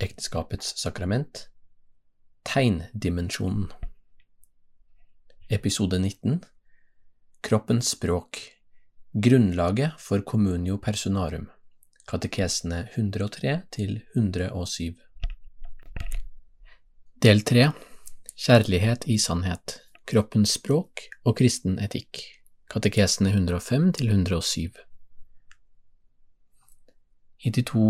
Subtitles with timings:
[0.00, 1.48] ekteskapets sakrament,
[2.42, 3.68] tegndimensjonen.
[5.48, 6.40] Episode 19
[7.40, 8.38] Kroppens språk.
[9.12, 11.50] Grunnlaget for communio personarum.
[12.06, 14.94] Katekesene 103 til 107
[17.22, 17.66] Del 3
[18.36, 19.80] Kjærlighet i sannhet.
[20.08, 22.22] Kroppens språk og kristen etikk.
[22.70, 24.78] Katekesene 105 til 107
[27.44, 27.84] I de to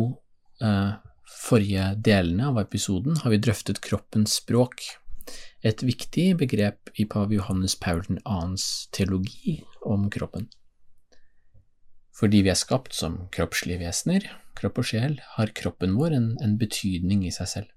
[0.63, 4.83] eh, forrige delene av episoden har vi drøftet kroppens språk,
[5.63, 10.49] et viktig begrep i pave Johannes Paul 2.s teologi om kroppen.
[12.17, 14.27] Fordi vi er skapt som kroppslige vesener,
[14.59, 17.71] kropp og sjel, har kroppen vår en, en betydning i seg selv.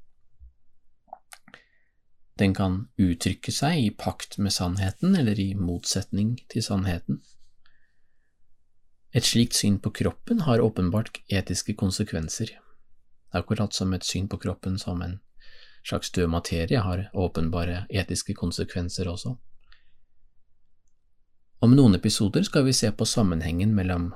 [2.39, 7.21] Den kan uttrykke seg i pakt med sannheten eller i motsetning til sannheten.
[9.13, 12.49] Et slikt syn på kroppen har åpenbart etiske konsekvenser,
[13.33, 15.19] akkurat som et syn på kroppen som en
[15.83, 19.35] slags død materie har åpenbare etiske konsekvenser også.
[21.63, 24.09] Om noen episoder skal vi se på sammenhengen mellom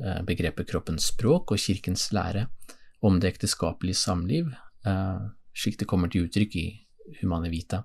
[0.00, 2.46] eh, begrepet kroppens språk og kirkens lære
[3.04, 4.52] om det ekteskapelige samliv,
[4.86, 6.66] eh, slik det kommer til uttrykk i
[7.20, 7.82] Humane Vita.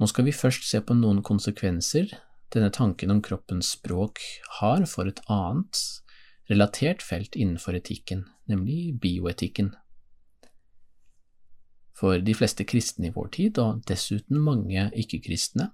[0.00, 2.12] Nå skal vi først se på noen konsekvenser
[2.54, 4.22] denne tanken om kroppens språk
[4.60, 5.82] har for et annet,
[6.50, 9.72] relatert felt innenfor etikken, nemlig bioetikken.
[11.96, 15.70] For de fleste kristne i vår tid, og dessuten mange ikke-kristne,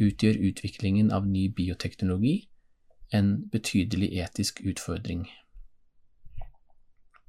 [0.00, 2.50] utgjør utviklingen av ny bioteknologi
[3.12, 5.26] en betydelig etisk utfordring.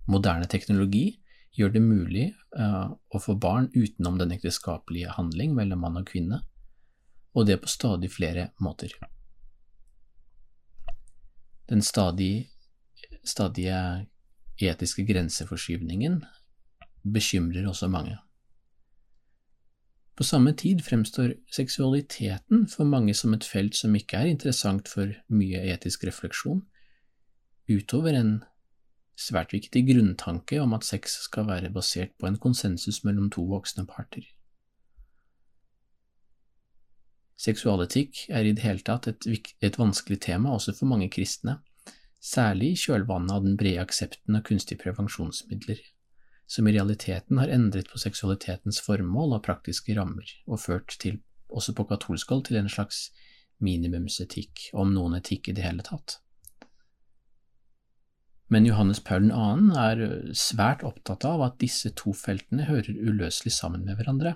[0.08, 1.22] Moderne teknologi
[1.58, 2.28] gjør det mulig
[2.58, 6.41] uh, å få barn utenom den ekteskapelige handling mellom mann og kvinne,
[7.36, 8.94] og det på stadig flere måter.
[11.72, 12.50] Den stadig,
[13.24, 14.08] stadige
[14.70, 16.22] etiske grenseforskyvningen
[17.02, 18.18] bekymrer også mange.
[20.16, 25.10] På samme tid fremstår seksualiteten for mange som et felt som ikke er interessant for
[25.34, 26.62] mye etisk refleksjon,
[27.72, 28.36] utover en
[29.18, 33.88] svært viktig grunntanke om at sex skal være basert på en konsensus mellom to voksne
[33.90, 34.28] parter.
[37.42, 39.26] Seksualetikk er i det hele tatt et,
[39.62, 41.58] et vanskelig tema også for mange kristne,
[42.22, 45.82] særlig i kjølvannet av den brede aksepten av kunstige prevensjonsmidler,
[46.46, 51.74] som i realiteten har endret på seksualitetens formål og praktiske rammer, og ført til, også
[51.76, 53.09] på katolsk hold, til en slags
[53.62, 56.20] minimumsetikk, om noen etikk i det hele tatt.
[58.52, 59.42] Men Johannes Paul 2.
[59.80, 60.02] er
[60.36, 64.36] svært opptatt av at disse to feltene hører uløselig sammen med hverandre.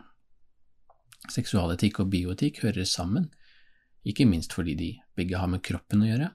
[1.34, 3.28] Seksualetikk og bioetikk hører sammen,
[4.08, 6.30] ikke minst fordi de begge har med kroppen å gjøre,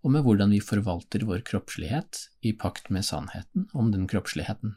[0.00, 4.76] og med hvordan vi forvalter vår kroppslighet i pakt med sannheten om den kroppsligheten.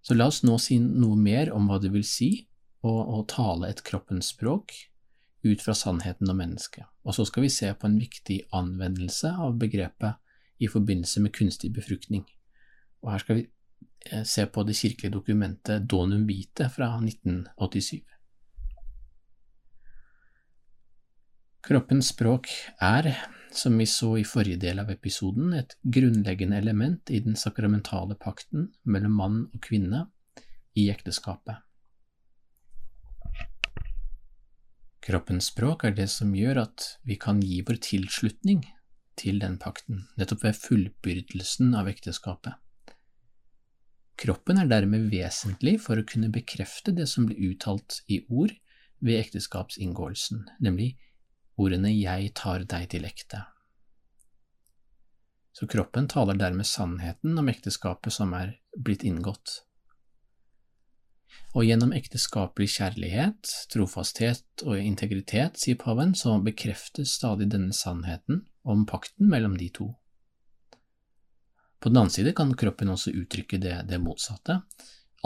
[0.00, 2.30] Så la oss nå si noe mer om hva det vil si
[2.80, 4.72] å, tale et kroppens språk
[5.44, 9.58] ut fra sannheten om mennesket, og så skal vi se på en viktig anvendelse av
[9.60, 10.16] begrepet
[10.60, 12.24] i forbindelse med kunstig befruktning.
[13.04, 13.44] Og her skal vi
[14.10, 18.00] eh, se på det kirkelige dokumentet Donum Vite fra 1987.
[21.60, 22.48] Kroppens språk
[22.80, 23.10] er,
[23.52, 28.70] som vi så i forrige del av episoden, et grunnleggende element i den sakramentale pakten
[28.88, 30.06] mellom mann og kvinne
[30.78, 31.60] i ekteskapet.
[35.04, 38.64] Kroppens språk er det som gjør at vi kan gi vår tilslutning
[39.20, 42.56] til den pakten, nettopp ved fullbyrdelsen av ekteskapet.
[44.20, 48.52] Kroppen er dermed vesentlig for å kunne bekrefte det som blir uttalt i ord
[49.00, 50.94] ved ekteskapsinngåelsen, nemlig
[51.60, 53.44] ordene Jeg tar deg til ekte.
[55.52, 59.60] Så kroppen taler dermed sannheten om ekteskapet som er blitt inngått.
[61.54, 68.86] Og gjennom ekteskapelig kjærlighet, trofasthet og integritet, sier paven, så bekreftes stadig denne sannheten om
[68.86, 69.88] pakten mellom de to.
[71.80, 74.60] På den annen side kan kroppen også uttrykke det, det motsatte,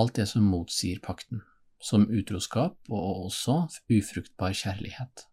[0.01, 1.43] alt det som motsier pakten,
[1.83, 3.59] som utroskap og også
[3.93, 5.27] ufruktbar kjærlighet.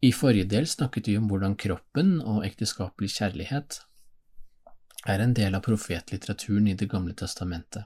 [0.00, 3.80] I forrige del snakket vi om hvordan kroppen og ekteskapelig kjærlighet
[5.10, 7.82] er en del av profetlitteraturen i Det gamle testamentet.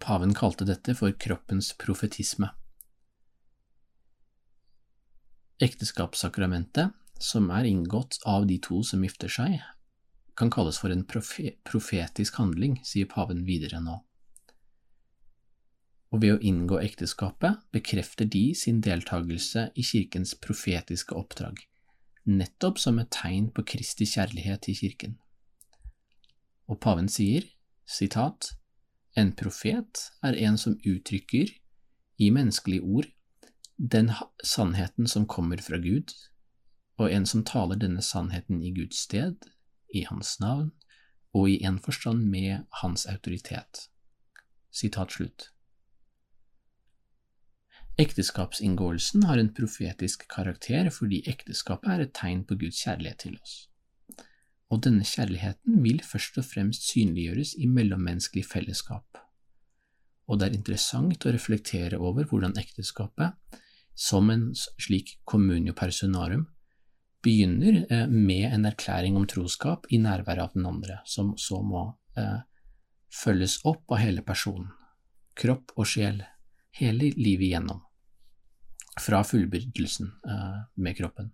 [0.00, 2.48] Paven kalte dette for kroppens profetisme.
[5.60, 9.60] Ekteskapssakramentet, som er inngått av de to som gifter seg,
[10.36, 14.00] kan kalles for en profetisk handling, sier paven videre nå.
[16.14, 21.58] Og ved å inngå ekteskapet bekrefter de sin deltakelse i kirkens profetiske oppdrag,
[22.24, 25.18] nettopp som et tegn på Kristi kjærlighet til kirken.
[26.70, 27.44] Og paven sier,
[27.86, 28.52] sitat,
[29.16, 31.52] en profet er en som uttrykker,
[32.16, 33.10] i menneskelige ord,
[33.76, 34.08] den
[34.44, 36.14] sannheten som kommer fra Gud,
[36.96, 39.36] og en som taler denne sannheten i Guds sted,
[39.92, 40.70] i Hans navn,
[41.36, 43.88] og i en forstand med Hans autoritet.
[44.72, 45.50] Sitat slutt.
[47.96, 53.54] Ekteskapsinngåelsen har en profetisk karakter fordi ekteskapet er et tegn på Guds kjærlighet til oss.
[54.68, 59.22] Og denne kjærligheten vil først og fremst synliggjøres i mellommenneskelig fellesskap.
[60.28, 63.32] Og det er interessant å reflektere over hvordan ekteskapet,
[63.96, 66.44] som en slik communio personarum,
[67.24, 71.88] begynner eh, med en erklæring om troskap i nærværet av den andre, som så må
[72.18, 72.42] eh,
[73.08, 74.68] følges opp av hele personen,
[75.38, 76.20] kropp og sjel,
[76.80, 77.80] hele livet igjennom,
[79.00, 81.32] fra fullbyrdelsen eh, med kroppen.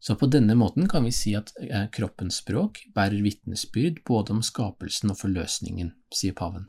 [0.00, 4.42] Så på denne måten kan vi si at eh, kroppens språk bærer vitnesbyrd både om
[4.46, 6.68] skapelsen og forløsningen, sier paven.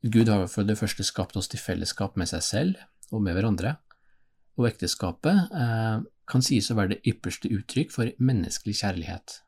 [0.00, 2.80] Gud har for det første skapt oss til fellesskap med seg selv
[3.12, 3.76] og med hverandre,
[4.56, 6.00] og ekteskapet eh,
[6.30, 9.40] kan sies å være det ypperste uttrykk for menneskelig kjærlighet.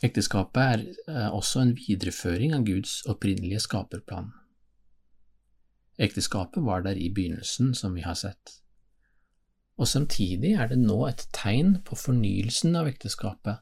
[0.00, 4.30] Ekteskapet er eh, også en videreføring av Guds opprinnelige skaperplan.
[6.00, 8.56] Ekteskapet var der i begynnelsen, som vi har sett.
[9.76, 13.60] Og samtidig er det nå et tegn på fornyelsen av ekteskapet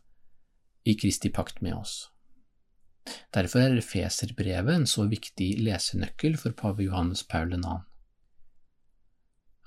[0.87, 1.97] i Kristi pakt med oss.
[3.35, 7.79] Derfor er Feserbrevet en så viktig lesenøkkel for pave Johannes Paul 2.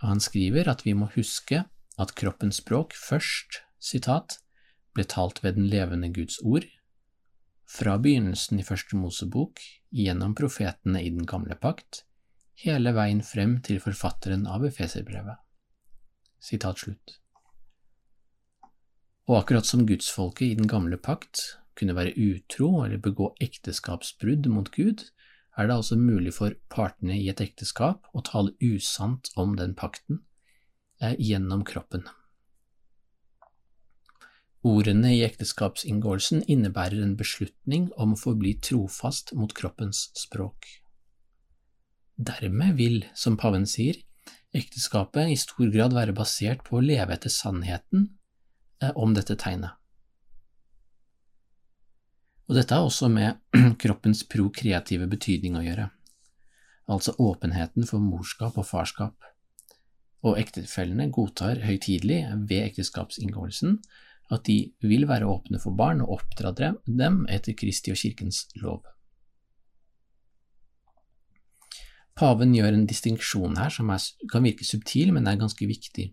[0.06, 1.64] Han skriver at vi må huske
[2.00, 4.40] at kroppens språk først, sitat,
[4.96, 6.68] ble talt ved den levende Guds ord,
[7.72, 9.62] fra begynnelsen i Første Mosebok,
[9.96, 12.04] gjennom profetene i den gamle pakt,
[12.64, 15.40] hele veien frem til forfatteren av Efeserbrevet.
[16.42, 17.18] Sitat slutt.
[19.30, 21.46] Og akkurat som gudsfolket i den gamle pakt
[21.80, 25.06] kunne være utro eller begå ekteskapsbrudd mot Gud,
[25.58, 30.24] er det altså mulig for partene i et ekteskap å tale usant om den pakten
[31.02, 32.08] eh, gjennom kroppen.
[34.62, 40.68] Ordene i ekteskapsinngåelsen innebærer en beslutning om å forbli trofast mot kroppens språk.
[42.22, 43.98] Dermed vil, som paven sier,
[44.54, 48.04] ekteskapet i stor grad være basert på å leve etter sannheten
[48.84, 49.74] eh, om dette tegnet.
[52.46, 53.42] Og dette har også med
[53.82, 55.88] kroppens prokreative betydning å gjøre,
[56.86, 59.18] altså åpenheten for morskap og farskap.
[60.22, 63.80] Og ektefellene godtar høytidelig ved ekteskapsinngåelsen
[64.32, 68.86] at de vil være åpne for barn og oppdra dem etter Kristi og kirkens lov.
[72.16, 76.12] Paven gjør en distinksjon her som er, kan virke subtil, men er ganske viktig.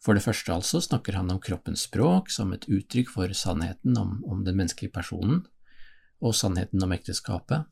[0.00, 4.16] For det første altså snakker han om kroppens språk som et uttrykk for sannheten om,
[4.24, 5.44] om den menneskelige personen,
[6.20, 7.68] og sannheten om ekteskapet,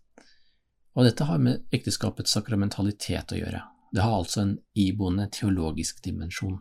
[0.98, 3.62] og dette har med ekteskapets sakramentalitet å gjøre.
[3.94, 6.58] Det har altså en iboende teologisk dimensjon.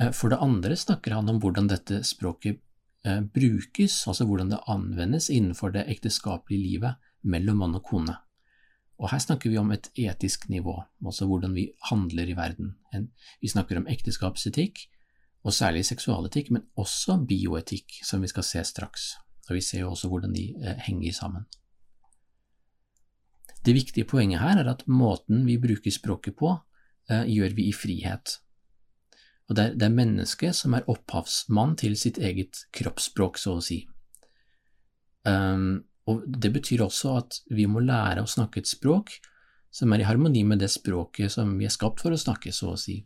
[0.00, 2.60] Eh, for det andre snakker han om hvordan dette språket
[3.04, 8.16] eh, brukes, altså hvordan det anvendes innenfor det ekteskapelige livet mellom mann og kone.
[9.00, 12.74] Og her snakker vi om et etisk nivå, altså hvordan vi handler i verden.
[13.40, 14.82] Vi snakker om ekteskapsetikk,
[15.40, 19.14] og særlig seksualetikk, men også bioetikk, som vi skal se straks.
[19.48, 21.48] Og vi ser jo også hvordan de eh, henger sammen.
[23.64, 26.54] Det viktige poenget her er at måten vi bruker språket på,
[27.10, 28.38] gjør vi i frihet.
[29.50, 33.64] Og det er, det er mennesket som er opphavsmann til sitt eget kroppsspråk, så å
[33.64, 33.80] si.
[35.26, 39.16] Um, og det betyr også at vi må lære å snakke et språk
[39.74, 42.72] som er i harmoni med det språket som vi er skapt for å snakke, så
[42.72, 43.00] å si,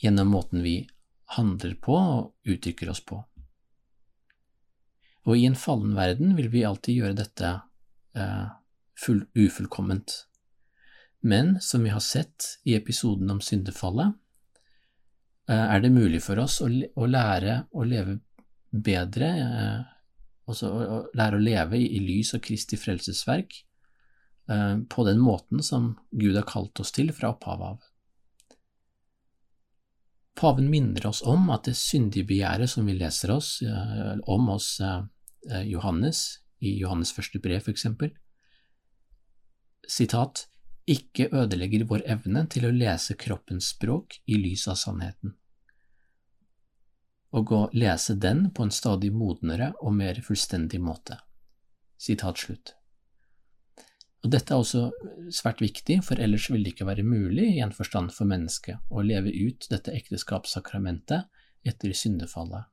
[0.00, 0.82] gjennom måten vi
[1.36, 3.18] handler på og uttrykker oss på.
[5.24, 7.50] Og i en fallen verden vil vi alltid gjøre dette
[8.16, 8.48] eh,
[9.00, 10.26] full, ufullkomment.
[11.24, 14.12] Men som vi har sett i episoden om syndefallet,
[15.52, 18.18] er det mulig for oss å, å lære å leve
[18.74, 19.82] bedre eh,
[20.44, 23.54] Altså å, lære å leve i, i lys av Kristi frelsesverk
[24.52, 27.86] eh, på den måten som Gud har kalt oss til fra opphavet av.
[30.36, 34.74] Paven minner oss om at det syndige begjæret som vi leser oss eh, om hos
[34.84, 38.12] eh, Johannes, i Johannes første brev for eksempel,
[39.88, 40.46] sitat,
[40.90, 45.34] ikke ødelegger vår evne til å lese kroppens språk i lys av sannheten,
[47.34, 51.18] og å lese den på en stadig modnere og mer fullstendig måte.
[51.98, 52.74] Sitat slutt.
[54.24, 54.86] Og Dette er også
[55.34, 59.04] svært viktig, for ellers vil det ikke være mulig i en forstand for mennesket å
[59.04, 61.28] leve ut dette ekteskapssakramentet
[61.68, 62.64] etter syndefallet.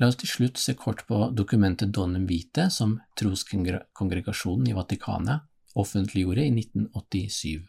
[0.00, 5.46] La oss til slutt se kort på dokumentet Donum Vitae som troskongregasjonen i Vatikanet
[5.78, 7.68] offentliggjorde i 1987.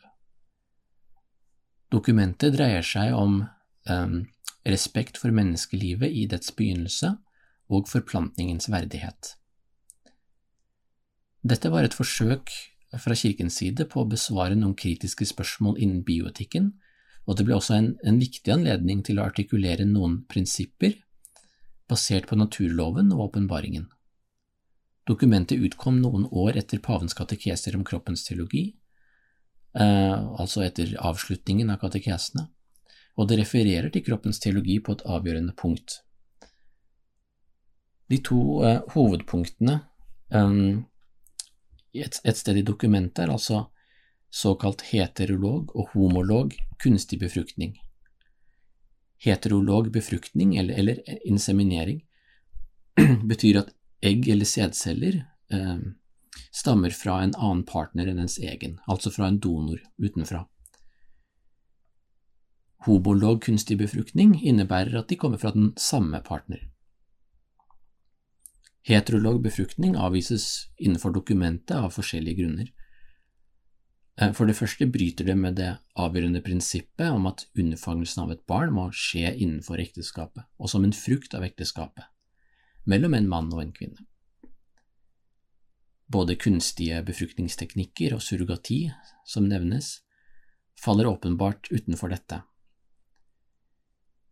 [1.94, 4.18] Dokumentet dreier seg om um,
[4.66, 7.14] respekt for menneskelivet i dets begynnelse
[7.70, 9.36] og forplantningens verdighet.
[11.46, 12.50] Dette var et forsøk
[13.02, 16.74] fra kirkens side på å besvare noen kritiske spørsmål innen bioetikken,
[17.30, 20.98] og det ble også en, en viktig anledning til å artikulere noen prinsipper
[21.90, 23.90] basert på naturloven og åpenbaringen.
[25.06, 28.66] Dokumentet utkom noen år etter pavens katekeser om kroppens teologi,
[29.78, 32.48] eh, altså etter avslutningen av katekesene,
[33.16, 36.00] og det refererer til kroppens teologi på et avgjørende punkt.
[38.10, 39.80] De to eh, hovedpunktene
[40.34, 40.60] eh,
[41.96, 43.68] et, et sted i dokumentet er altså
[44.36, 47.78] såkalt heterolog og homolog kunstig befruktning.
[49.24, 52.02] Heterolog befruktning, eller, eller inseminering,
[53.30, 53.72] betyr at
[54.06, 55.80] egg eller sædceller eh,
[56.52, 60.46] stammer fra en annen partner enn ens egen, altså fra en donor utenfra.
[62.86, 66.60] Hobolog kunstig befruktning innebærer at de kommer fra den samme partner.
[68.86, 72.68] Heterolog befruktning avvises innenfor dokumentet av forskjellige grunner.
[74.22, 78.46] Eh, for det første bryter det med det avgjørende prinsippet om at unnfangelsen av et
[78.48, 82.08] barn må skje innenfor ekteskapet, og som en frukt av ekteskapet,
[82.88, 84.08] mellom en mann og en kvinne.
[86.08, 88.86] Både kunstige befruktningsteknikker og surrogati,
[89.26, 90.00] som nevnes,
[90.78, 92.44] faller åpenbart utenfor dette.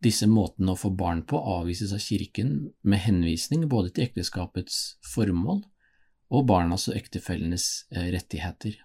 [0.03, 5.63] Disse måtene å få barn på avvises av kirken med henvisning både til ekteskapets formål
[6.33, 8.75] og barnas og ektefellenes eh, rettigheter.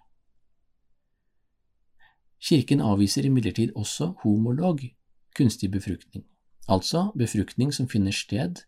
[2.39, 4.81] Kirken avviser imidlertid også homolog
[5.37, 6.25] kunstig befruktning,
[6.69, 8.63] altså befruktning som finner sted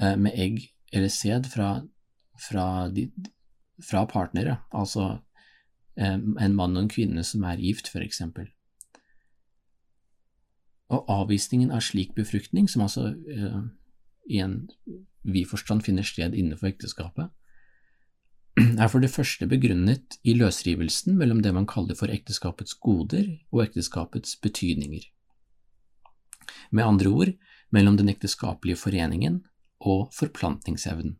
[0.00, 0.60] eh, med egg
[0.92, 1.84] eller sæd fra,
[2.48, 2.66] fra,
[3.82, 5.18] fra partnere, altså
[5.98, 8.50] eh, en mann og en kvinne som er gift, for eksempel.
[10.90, 13.62] Og avvisningen av slik befruktning, som altså uh,
[14.30, 14.68] i en
[15.24, 17.32] vid forstand finner sted innenfor ekteskapet,
[18.80, 23.64] er for det første begrunnet i løsrivelsen mellom det man kaller for ekteskapets goder og
[23.66, 25.02] ekteskapets betydninger.
[26.70, 27.34] Med andre ord
[27.74, 29.42] mellom den ekteskapelige foreningen
[29.80, 31.18] og forplantningsevnen,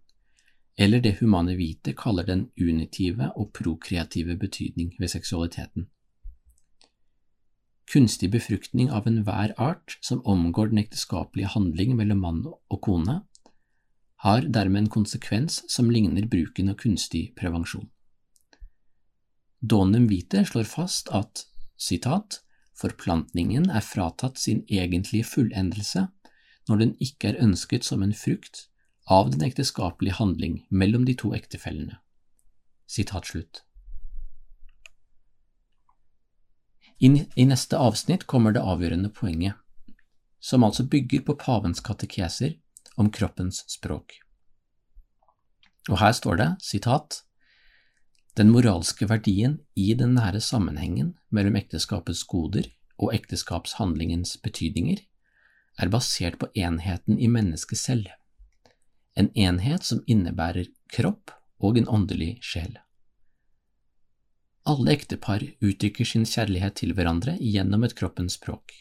[0.79, 5.89] eller det humane vite kaller den unitive og prokreative betydning ved seksualiteten.
[7.93, 13.21] Kunstig befruktning av enhver art som omgår den ekteskapelige handling mellom mann og kone,
[14.25, 17.91] har dermed en konsekvens som ligner bruken av kunstig prevensjon.
[19.61, 21.45] Donum vite slår fast at
[21.77, 22.41] citat,
[22.81, 26.07] forplantningen er fratatt sin egentlige fullendelse
[26.69, 28.65] når den ikke er ønsket som en frukt
[29.05, 32.01] av den ekteskapelige handling mellom de to ektefellene.
[32.89, 33.61] Sitat slutt.
[37.05, 39.61] I neste avsnitt kommer det avgjørende poenget,
[40.41, 42.57] som altså bygger på pavens katekeser
[43.01, 44.19] om kroppens språk.
[45.91, 47.23] Og her står det, sitat,
[48.35, 52.67] den moralske verdien i den nære sammenhengen mellom ekteskapets goder
[52.99, 55.03] og ekteskapshandlingens betydninger
[55.79, 58.09] er basert på enheten i mennesket selv,
[59.15, 62.75] en enhet som innebærer kropp og en åndelig sjel.
[64.65, 68.73] Alle ektepar uttrykker sin kjærlighet til hverandre gjennom et kroppens språk,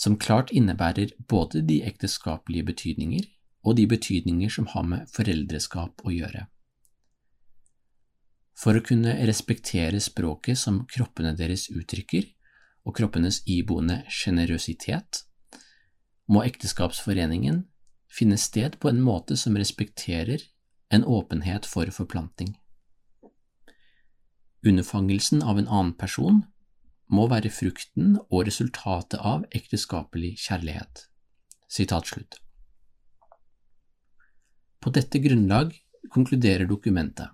[0.00, 3.26] som klart innebærer både de ekteskapelige betydninger
[3.66, 6.46] og de betydninger som har med foreldreskap å gjøre.
[8.56, 12.28] For å kunne respektere språket som kroppene deres uttrykker,
[12.88, 15.24] og kroppenes iboende sjenerøsitet,
[16.32, 17.66] må ekteskapsforeningen
[18.08, 20.46] finne sted på en måte som respekterer
[20.90, 22.54] en åpenhet for forplanting.
[24.66, 26.42] Underfangelsen av en annen person
[27.10, 31.06] må være frukten og resultatet av ekteskapelig kjærlighet.
[34.80, 35.74] På dette grunnlag
[36.10, 37.28] konkluderer dokumentet.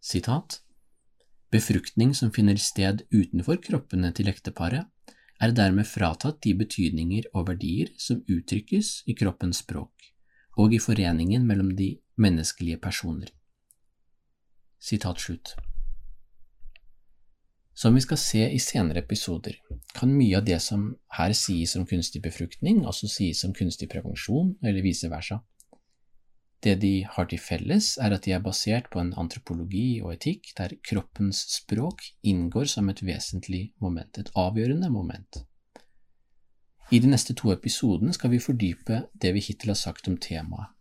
[0.00, 0.60] Sitat
[1.52, 4.84] Befruktning som finner sted utenfor kroppene til ekteparet,
[5.40, 10.10] er dermed fratatt de betydninger og verdier som uttrykkes i kroppens språk
[10.56, 13.28] og i foreningen mellom de menneskelige personer.
[14.80, 15.54] Sitat slutt.
[17.76, 19.58] Som vi skal se i senere episoder,
[19.92, 20.86] kan mye av det som
[21.18, 25.42] her sies om kunstig befruktning, også sies om kunstig prevensjon, eller vice versa.
[26.64, 30.54] Det de har til felles, er at de er basert på en antropologi og etikk
[30.56, 35.42] der kroppens språk inngår som et vesentlig moment, et avgjørende moment.
[36.90, 40.72] I de neste to episodene skal vi fordype det vi hittil har sagt om temaet.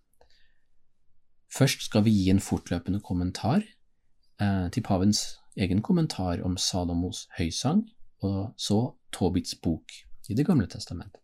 [1.52, 3.60] Først skal vi gi en fortløpende kommentar
[4.40, 7.86] eh, til pavens egen kommentar om Salomos høysang,
[8.24, 9.92] og så Tobits bok
[10.30, 11.22] i Det gamle testamentet.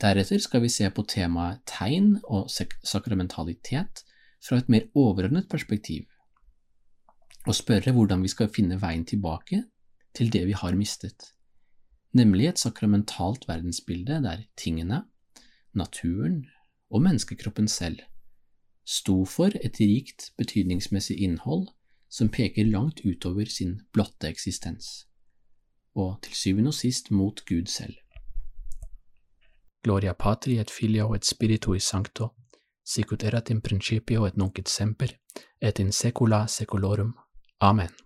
[0.00, 2.50] Deretter skal vi se på temaet tegn og
[2.84, 4.04] sakramentalitet
[4.44, 6.04] fra et mer overordnet perspektiv,
[7.46, 9.62] og spørre hvordan vi skal finne veien tilbake
[10.14, 11.32] til det vi har mistet,
[12.12, 15.04] nemlig et sakramentalt verdensbilde der tingene,
[15.72, 16.44] naturen
[16.90, 18.00] og menneskekroppen selv
[18.86, 21.66] sto for et rikt betydningsmessig innhold
[22.08, 25.06] som peker langt utover sin blotte eksistens,
[25.94, 27.94] og til syvende og sist mot Gud selv.
[29.82, 32.28] Gloria Patri et Filio et Spiritui Sancto,
[32.84, 35.14] sicut erat in principio et nunc et semper,
[35.60, 37.14] et in secula secolorum.
[37.60, 38.05] Amen.